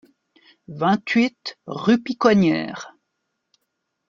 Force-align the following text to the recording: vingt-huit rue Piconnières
vingt-huit 0.67 1.55
rue 1.67 2.01
Piconnières 2.01 2.95